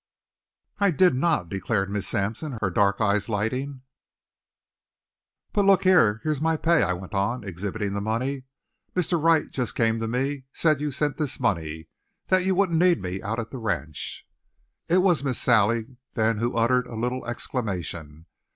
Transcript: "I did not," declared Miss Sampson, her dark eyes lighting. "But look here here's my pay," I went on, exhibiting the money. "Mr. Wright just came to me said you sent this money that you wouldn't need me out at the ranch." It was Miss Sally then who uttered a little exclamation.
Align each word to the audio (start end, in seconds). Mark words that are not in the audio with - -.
"I 0.79 0.89
did 0.89 1.13
not," 1.13 1.47
declared 1.47 1.91
Miss 1.91 2.07
Sampson, 2.07 2.57
her 2.59 2.71
dark 2.71 2.99
eyes 2.99 3.29
lighting. 3.29 3.83
"But 5.53 5.65
look 5.65 5.83
here 5.83 6.21
here's 6.23 6.41
my 6.41 6.57
pay," 6.57 6.81
I 6.81 6.91
went 6.93 7.13
on, 7.13 7.43
exhibiting 7.43 7.93
the 7.93 8.01
money. 8.01 8.45
"Mr. 8.95 9.21
Wright 9.23 9.51
just 9.51 9.75
came 9.75 9.99
to 9.99 10.07
me 10.07 10.45
said 10.53 10.81
you 10.81 10.89
sent 10.89 11.17
this 11.17 11.39
money 11.39 11.87
that 12.29 12.43
you 12.43 12.55
wouldn't 12.55 12.79
need 12.79 12.99
me 12.99 13.21
out 13.21 13.37
at 13.37 13.51
the 13.51 13.59
ranch." 13.59 14.27
It 14.89 15.03
was 15.03 15.23
Miss 15.23 15.37
Sally 15.37 15.97
then 16.15 16.39
who 16.39 16.57
uttered 16.57 16.87
a 16.87 16.95
little 16.95 17.23
exclamation. 17.27 18.25